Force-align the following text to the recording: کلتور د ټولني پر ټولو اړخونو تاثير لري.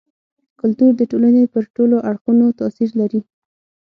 کلتور 0.59 0.91
د 0.97 1.01
ټولني 1.11 1.43
پر 1.53 1.63
ټولو 1.75 1.95
اړخونو 2.09 2.45
تاثير 2.59 2.89
لري. 2.99 3.21